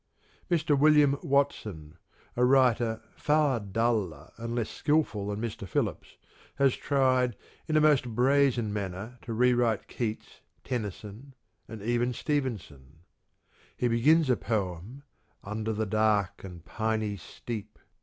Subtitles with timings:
[0.49, 0.75] Mr.
[0.75, 1.95] William Watson,
[2.35, 5.67] a writer far duller and less skilful than Mr.
[5.67, 6.17] Phillips,
[6.55, 7.35] has tried
[7.67, 11.35] in a most brazen manner to re write Keats, Tennyson,
[11.67, 13.01] and even Stevenson
[13.77, 15.03] (he begins a poem:"
[15.43, 17.77] Under the dark and piny steep